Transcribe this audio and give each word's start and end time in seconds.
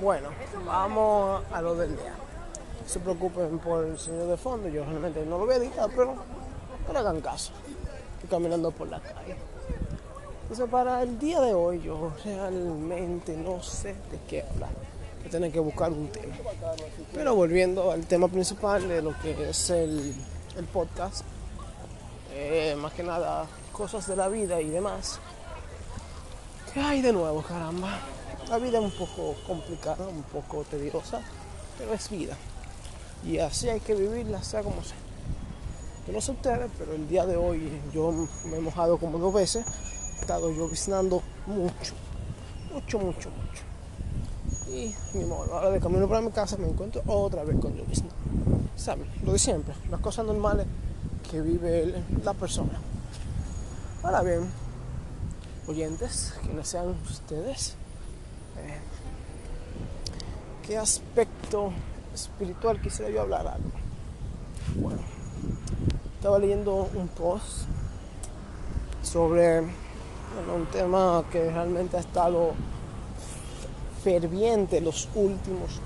Bueno, 0.00 0.30
vamos 0.64 1.42
a 1.52 1.60
lo 1.60 1.74
del 1.74 1.94
día. 1.94 2.14
No 2.82 2.88
se 2.88 3.00
preocupen 3.00 3.58
por 3.58 3.84
el 3.84 3.98
señor 3.98 4.28
de 4.28 4.36
fondo, 4.38 4.66
yo 4.68 4.82
realmente 4.84 5.26
no 5.26 5.36
lo 5.36 5.44
voy 5.44 5.54
a 5.54 5.58
editar, 5.58 5.90
pero 5.94 6.14
no 6.86 6.92
le 6.92 6.98
hagan 6.98 7.20
caso. 7.20 7.52
Estoy 8.14 8.30
caminando 8.30 8.70
por 8.70 8.88
la 8.88 8.98
calle. 8.98 9.36
Entonces 10.42 10.68
para 10.70 11.02
el 11.02 11.18
día 11.18 11.40
de 11.42 11.52
hoy 11.52 11.82
yo 11.82 12.12
realmente 12.24 13.36
no 13.36 13.62
sé 13.62 13.88
de 14.10 14.18
qué 14.26 14.42
hablar. 14.42 14.70
Voy 15.18 15.28
a 15.28 15.30
tener 15.30 15.52
que 15.52 15.60
buscar 15.60 15.92
un 15.92 16.08
tema. 16.08 16.34
Pero 17.12 17.34
volviendo 17.34 17.92
al 17.92 18.06
tema 18.06 18.28
principal 18.28 18.88
de 18.88 19.02
lo 19.02 19.14
que 19.20 19.50
es 19.50 19.68
el, 19.68 20.14
el 20.56 20.64
podcast, 20.64 21.24
eh, 22.32 22.74
más 22.78 22.94
que 22.94 23.02
nada 23.02 23.44
cosas 23.72 24.06
de 24.06 24.16
la 24.16 24.28
vida 24.28 24.62
y 24.62 24.70
demás. 24.70 25.20
¿Qué 26.72 26.80
hay 26.80 27.02
de 27.02 27.12
nuevo, 27.12 27.42
caramba? 27.42 27.98
La 28.50 28.58
vida 28.58 28.78
es 28.78 28.84
un 28.84 28.90
poco 28.90 29.36
complicada, 29.46 30.08
un 30.08 30.24
poco 30.24 30.64
tediosa, 30.64 31.20
pero 31.78 31.94
es 31.94 32.10
vida. 32.10 32.36
Y 33.24 33.38
así 33.38 33.68
hay 33.68 33.78
que 33.78 33.94
vivirla, 33.94 34.42
sea 34.42 34.64
como 34.64 34.82
sea. 34.82 34.96
Yo 36.04 36.12
no 36.12 36.20
sé 36.20 36.32
ustedes, 36.32 36.68
pero 36.76 36.92
el 36.94 37.08
día 37.08 37.24
de 37.26 37.36
hoy 37.36 37.70
yo 37.94 38.10
me 38.46 38.56
he 38.56 38.60
mojado 38.60 38.98
como 38.98 39.18
dos 39.18 39.32
veces. 39.32 39.64
He 40.16 40.20
estado 40.22 40.50
lloviznando 40.50 41.22
mucho, 41.46 41.94
mucho, 42.74 42.98
mucho, 42.98 43.30
mucho. 43.30 43.62
Y 44.68 44.96
ni 45.16 45.24
modo, 45.26 45.54
ahora 45.54 45.70
de 45.70 45.78
camino 45.78 46.08
para 46.08 46.20
mi 46.20 46.32
casa 46.32 46.56
me 46.56 46.66
encuentro 46.66 47.02
otra 47.06 47.44
vez 47.44 47.56
con 47.60 47.76
llovizna. 47.76 48.10
¿Saben? 48.74 49.06
Lo 49.22 49.32
de 49.32 49.38
siempre, 49.38 49.74
las 49.92 50.00
cosas 50.00 50.26
normales 50.26 50.66
que 51.30 51.40
vive 51.40 52.02
la 52.24 52.34
persona. 52.34 52.80
Ahora 54.02 54.22
bien, 54.22 54.50
oyentes, 55.68 56.34
quienes 56.42 56.66
sean 56.66 56.96
ustedes, 57.08 57.76
¿qué 60.66 60.78
aspecto 60.78 61.72
espiritual 62.14 62.80
quisiera 62.80 63.10
yo 63.10 63.22
hablar 63.22 63.46
algo? 63.46 63.70
Bueno, 64.76 65.00
estaba 66.16 66.38
leyendo 66.38 66.88
un 66.94 67.08
post 67.08 67.66
sobre 69.02 69.60
un 69.60 70.66
tema 70.72 71.24
que 71.30 71.50
realmente 71.50 71.96
ha 71.96 72.00
estado 72.00 72.52
ferviente 74.02 74.80
los 74.80 75.08
últimos 75.14 75.80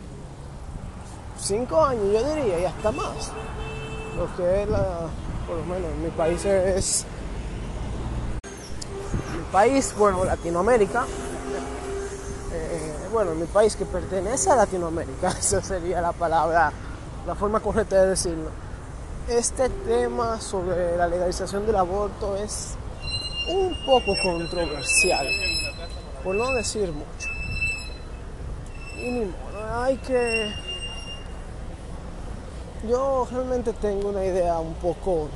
cinco 1.41 1.85
años, 1.85 2.05
yo 2.13 2.35
diría, 2.35 2.61
y 2.61 2.65
hasta 2.65 2.93
más. 2.93 3.33
Lo 4.17 4.37
que 4.37 4.63
es 4.63 4.69
la, 4.69 5.09
por 5.47 5.57
lo 5.57 5.65
menos 5.65 5.91
en 5.93 6.05
mi 6.05 6.11
país 6.11 6.45
es 6.45 7.05
mi 9.37 9.43
país, 9.53 9.95
bueno, 9.97 10.25
Latinoamérica. 10.25 11.07
Bueno, 13.15 13.33
mi 13.37 13.47
país 13.47 13.77
que 13.77 13.85
pertenece 13.85 14.51
a 14.51 14.57
Latinoamérica, 14.57 15.29
esa 15.39 15.63
sería 15.63 16.01
la 16.01 16.11
palabra, 16.11 16.73
la 17.25 17.37
forma 17.37 17.61
correcta 17.61 18.03
de 18.03 18.09
decirlo. 18.09 18.51
Este 19.29 19.69
tema 19.69 20.41
sobre 20.41 20.97
la 20.97 21.07
legalización 21.07 21.65
del 21.65 21.77
aborto 21.77 22.35
es 22.35 22.75
un 23.49 23.73
poco 23.87 24.17
controversial, 24.21 25.29
por 26.25 26.35
no 26.35 26.53
decir 26.55 26.91
mucho. 26.91 27.29
Y 28.97 29.09
ni 29.09 29.27
modo, 29.27 29.81
hay 29.81 29.97
que 29.99 30.53
yo 32.89 33.29
realmente 33.31 33.75
tengo 33.75 34.09
una 34.09 34.25
idea 34.25 34.59
un 34.59 34.75
poco 34.75 35.29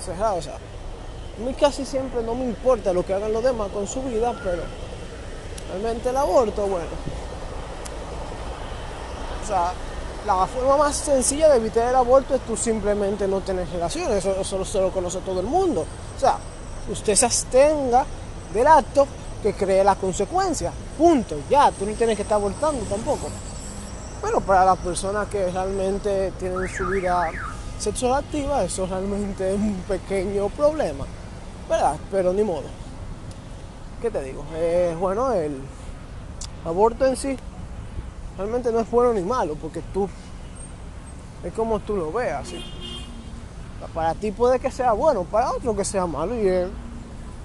cerrada. 0.00 0.34
O 0.34 0.42
sea, 0.42 0.54
a 0.54 1.44
mí 1.44 1.52
casi 1.54 1.84
siempre 1.84 2.22
no 2.22 2.36
me 2.36 2.44
importa 2.44 2.92
lo 2.92 3.04
que 3.04 3.12
hagan 3.12 3.32
los 3.32 3.42
demás 3.42 3.70
con 3.72 3.88
su 3.88 4.02
vida, 4.04 4.40
pero 4.44 4.62
realmente 5.72 6.10
el 6.10 6.16
aborto, 6.16 6.66
bueno. 6.66 6.86
O 9.42 9.46
sea, 9.46 9.72
la 10.26 10.46
forma 10.46 10.76
más 10.76 10.96
sencilla 10.96 11.48
de 11.48 11.56
evitar 11.56 11.88
el 11.88 11.96
aborto 11.96 12.34
es 12.34 12.40
tú 12.42 12.56
simplemente 12.56 13.26
no 13.26 13.40
tener 13.40 13.68
relaciones. 13.68 14.24
Eso, 14.24 14.60
eso, 14.60 14.80
lo 14.80 14.90
conoce 14.90 15.18
todo 15.20 15.40
el 15.40 15.46
mundo. 15.46 15.84
O 16.16 16.20
sea, 16.20 16.36
usted 16.90 17.14
se 17.14 17.26
abstenga 17.26 18.04
del 18.52 18.66
acto 18.66 19.06
que 19.42 19.54
cree 19.54 19.82
las 19.82 19.96
consecuencias. 19.96 20.72
Punto. 20.96 21.36
Ya, 21.48 21.70
tú 21.72 21.86
no 21.86 21.92
tienes 21.94 22.16
que 22.16 22.22
estar 22.22 22.36
abortando 22.36 22.84
tampoco. 22.84 23.28
Pero 24.20 24.40
para 24.40 24.64
las 24.64 24.78
personas 24.78 25.26
que 25.28 25.50
realmente 25.50 26.32
tienen 26.38 26.68
su 26.68 26.86
vida 26.86 27.30
sexual 27.78 28.14
activa, 28.14 28.62
eso 28.62 28.86
realmente 28.86 29.54
es 29.54 29.58
un 29.58 29.82
pequeño 29.88 30.48
problema, 30.50 31.04
¿verdad? 31.68 31.96
Pero 32.12 32.32
ni 32.32 32.44
modo. 32.44 32.81
¿Qué 34.02 34.10
te 34.10 34.20
digo? 34.24 34.44
Bueno, 34.98 35.30
el 35.30 35.60
aborto 36.64 37.06
en 37.06 37.14
sí 37.16 37.36
realmente 38.36 38.72
no 38.72 38.80
es 38.80 38.90
bueno 38.90 39.12
ni 39.12 39.20
malo, 39.20 39.54
porque 39.54 39.80
tú, 39.94 40.08
es 41.44 41.52
como 41.52 41.78
tú 41.78 41.96
lo 41.96 42.10
veas. 42.10 42.48
¿sí? 42.48 42.64
Para 43.94 44.14
ti 44.14 44.32
puede 44.32 44.58
que 44.58 44.72
sea 44.72 44.92
bueno, 44.92 45.22
para 45.22 45.52
otro 45.52 45.76
que 45.76 45.84
sea 45.84 46.04
malo, 46.04 46.34
y 46.34 46.48
al 46.48 46.70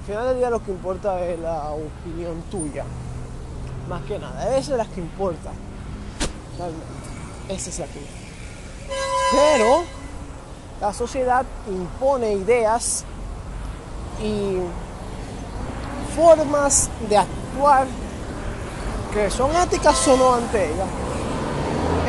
final 0.07 0.29
del 0.29 0.37
día 0.37 0.49
lo 0.49 0.63
que 0.63 0.71
importa 0.71 1.23
es 1.23 1.39
la 1.39 1.69
opinión 1.69 2.41
tuya, 2.49 2.85
más 3.87 4.01
que 4.05 4.17
nada, 4.17 4.57
esa 4.57 4.71
es 4.71 4.77
la 4.79 4.85
que 4.85 4.99
importa. 4.99 5.51
Realmente. 6.57 7.53
Esa 7.53 7.69
es 7.69 7.79
la 7.79 7.85
que. 7.85 7.99
Pero 9.31 9.83
la 10.81 10.91
sociedad 10.91 11.45
impone 11.67 12.33
ideas 12.33 13.05
y 14.23 14.57
formas 16.17 16.89
de 17.07 17.15
actuar 17.15 17.85
que 19.13 19.29
son 19.29 19.55
éticas 19.55 20.07
o 20.07 20.17
no 20.17 20.33
ante 20.33 20.65
ella. 20.65 20.85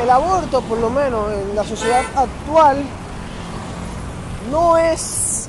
El 0.01 0.09
aborto, 0.09 0.61
por 0.61 0.79
lo 0.79 0.89
menos 0.89 1.31
en 1.31 1.55
la 1.55 1.63
sociedad 1.63 2.03
actual, 2.15 2.83
no 4.51 4.77
es, 4.77 5.47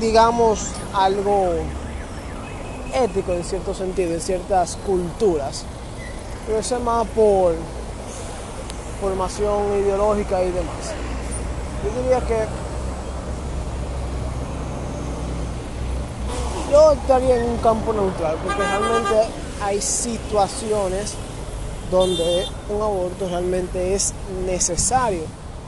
digamos, 0.00 0.72
algo 0.92 1.52
ético 2.92 3.32
en 3.32 3.44
cierto 3.44 3.72
sentido, 3.72 4.14
en 4.14 4.20
ciertas 4.20 4.76
culturas. 4.84 5.64
Pero 6.46 6.58
es 6.58 6.80
más 6.82 7.06
por 7.08 7.54
formación 9.00 9.78
ideológica 9.80 10.42
y 10.42 10.50
demás. 10.50 10.92
Yo 11.84 12.02
diría 12.02 12.20
que 12.20 12.46
yo 16.86 16.92
estaría 16.92 17.36
en 17.36 17.44
un 17.44 17.56
campo 17.58 17.92
neutral, 17.92 18.36
porque 18.44 18.62
realmente 18.62 19.28
hay 19.62 19.80
situaciones 19.80 21.14
donde 21.90 22.46
un 22.68 22.82
aborto 22.82 23.28
realmente 23.28 23.94
es 23.94 24.12
necesario. 24.44 25.22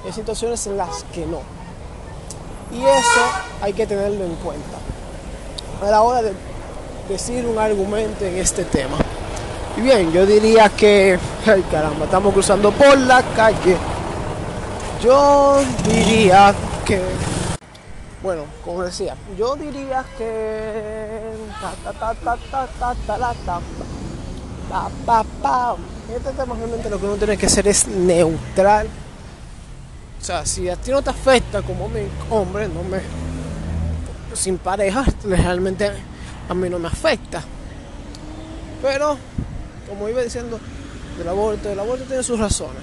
Hay 0.04 0.12
situaciones 0.12 0.66
en 0.66 0.76
las 0.76 1.04
que 1.12 1.26
no. 1.26 1.40
Y 2.72 2.80
eso 2.82 3.20
hay 3.62 3.72
que 3.72 3.86
tenerlo 3.86 4.24
en 4.24 4.34
cuenta 4.36 4.78
a 5.82 5.90
la 5.90 6.02
hora 6.02 6.22
de 6.22 6.32
decir 7.08 7.46
un 7.46 7.58
argumento 7.58 8.24
en 8.24 8.36
este 8.36 8.64
tema. 8.64 8.98
Y 9.76 9.80
bien, 9.80 10.12
yo 10.12 10.26
diría 10.26 10.68
que, 10.68 11.18
ay 11.46 11.64
caramba, 11.70 12.04
estamos 12.04 12.32
cruzando 12.32 12.70
por 12.72 12.96
la 12.98 13.22
calle. 13.34 13.76
Yo 15.02 15.60
diría 15.84 16.54
que, 16.84 17.00
bueno, 18.22 18.46
como 18.64 18.82
decía, 18.82 19.14
yo 19.38 19.54
diría 19.54 20.04
que. 20.16 21.20
Este 26.14 26.30
tema 26.32 26.54
realmente 26.56 26.90
lo 26.90 26.98
que 26.98 27.06
uno 27.06 27.16
tiene 27.16 27.36
que 27.36 27.46
hacer 27.46 27.68
es 27.68 27.86
neutral. 27.86 28.88
O 30.20 30.24
sea, 30.24 30.44
si 30.44 30.68
a 30.68 30.76
ti 30.76 30.90
no 30.90 31.00
te 31.00 31.10
afecta 31.10 31.62
como 31.62 31.88
mi 31.88 32.00
hombre, 32.30 32.68
no 32.68 32.82
me. 32.82 33.00
Sin 34.34 34.58
pareja, 34.58 35.04
realmente 35.24 35.90
a 36.48 36.54
mí 36.54 36.68
no 36.68 36.78
me 36.78 36.88
afecta. 36.88 37.42
Pero, 38.82 39.16
como 39.88 40.08
iba 40.08 40.22
diciendo, 40.22 40.58
del 41.16 41.28
aborto, 41.28 41.70
el 41.70 41.78
aborto 41.78 42.04
tiene 42.04 42.22
sus 42.22 42.38
razones. 42.38 42.82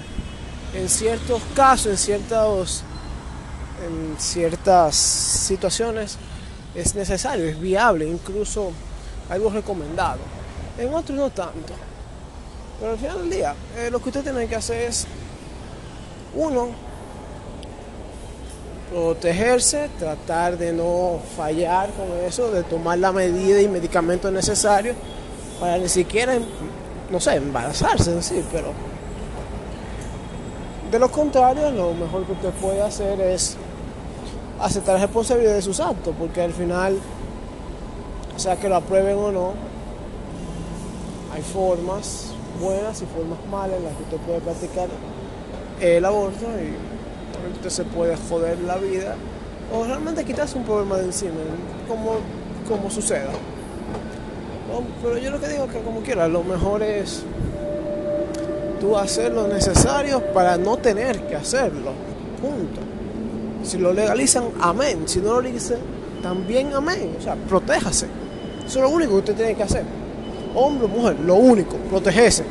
En 0.74 0.88
ciertos 0.88 1.42
casos, 1.54 1.86
en 1.86 1.98
ciertos 1.98 2.82
en 3.84 4.18
ciertas 4.18 4.94
situaciones 4.94 6.18
es 6.74 6.94
necesario, 6.94 7.46
es 7.46 7.58
viable, 7.58 8.06
incluso 8.06 8.72
algo 9.28 9.50
recomendado. 9.50 10.18
En 10.78 10.92
otros 10.92 11.18
no 11.18 11.30
tanto. 11.30 11.74
Pero 12.78 12.92
al 12.92 12.98
final 12.98 13.18
del 13.18 13.30
día, 13.30 13.54
eh, 13.78 13.90
lo 13.90 14.00
que 14.00 14.10
usted 14.10 14.22
tiene 14.22 14.46
que 14.46 14.56
hacer 14.56 14.88
es, 14.88 15.06
uno, 16.34 16.68
protegerse, 18.90 19.88
tratar 19.98 20.58
de 20.58 20.72
no 20.72 21.20
fallar 21.36 21.90
con 21.90 22.06
eso, 22.26 22.50
de 22.50 22.62
tomar 22.62 22.98
la 22.98 23.12
medida 23.12 23.60
y 23.60 23.68
medicamentos 23.68 24.30
necesarios 24.30 24.96
para 25.58 25.78
ni 25.78 25.88
siquiera 25.88 26.38
no 27.10 27.20
sé, 27.20 27.36
embarazarse 27.36 28.20
sí, 28.22 28.44
pero 28.52 28.72
de 30.96 31.00
lo 31.00 31.10
contrario, 31.10 31.70
lo 31.72 31.92
mejor 31.92 32.24
que 32.24 32.32
usted 32.32 32.48
puede 32.52 32.80
hacer 32.80 33.20
es 33.20 33.54
aceptar 34.58 34.94
la 34.94 35.02
responsabilidad 35.02 35.52
de 35.52 35.60
sus 35.60 35.78
actos, 35.78 36.14
porque 36.18 36.40
al 36.40 36.54
final, 36.54 36.98
sea 38.36 38.56
que 38.56 38.66
lo 38.66 38.76
aprueben 38.76 39.18
o 39.18 39.30
no, 39.30 39.52
hay 41.34 41.42
formas 41.42 42.32
buenas 42.58 43.02
y 43.02 43.04
formas 43.04 43.38
malas 43.50 43.76
en 43.76 43.84
las 43.84 43.92
que 43.92 44.02
usted 44.04 44.16
puede 44.26 44.40
practicar 44.40 44.88
el 45.82 46.02
aborto 46.02 46.46
y 46.46 47.52
usted 47.52 47.68
se 47.68 47.84
puede 47.84 48.16
joder 48.30 48.58
la 48.60 48.76
vida 48.76 49.16
o 49.74 49.84
realmente 49.84 50.24
quitarse 50.24 50.56
un 50.56 50.64
problema 50.64 50.96
de 50.96 51.04
encima, 51.04 51.34
como, 51.86 52.12
como 52.66 52.90
suceda. 52.90 53.32
Pero 55.02 55.18
yo 55.18 55.30
lo 55.30 55.40
que 55.40 55.48
digo 55.48 55.64
es 55.64 55.72
que 55.72 55.80
como 55.82 56.00
quiera, 56.00 56.26
lo 56.26 56.42
mejor 56.42 56.82
es 56.82 57.22
tú 58.78 58.96
hacer 58.96 59.32
lo 59.32 59.46
necesario 59.46 60.20
para 60.32 60.56
no 60.56 60.76
tener 60.76 61.26
que 61.26 61.36
hacerlo. 61.36 61.92
Punto. 62.40 62.80
Si 63.62 63.78
lo 63.78 63.92
legalizan, 63.92 64.44
amén. 64.60 65.02
Si 65.06 65.18
no 65.20 65.34
lo 65.34 65.40
legalizan, 65.40 65.78
también 66.22 66.72
amén. 66.74 67.16
O 67.18 67.22
sea, 67.22 67.34
protéjase. 67.34 68.06
Eso 68.66 68.78
es 68.78 68.82
lo 68.82 68.90
único 68.90 69.12
que 69.12 69.18
usted 69.18 69.34
tiene 69.34 69.54
que 69.54 69.62
hacer. 69.62 69.84
Hombre 70.54 70.86
o 70.86 70.88
mujer, 70.88 71.16
lo 71.20 71.34
único, 71.34 71.76
protegerse. 71.90 72.44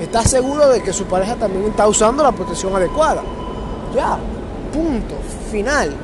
Está 0.00 0.22
seguro 0.22 0.68
de 0.68 0.82
que 0.82 0.92
su 0.92 1.04
pareja 1.04 1.36
también 1.36 1.64
está 1.66 1.86
usando 1.86 2.22
la 2.22 2.32
protección 2.32 2.74
adecuada. 2.74 3.22
Ya, 3.94 4.18
punto, 4.72 5.14
final. 5.50 5.94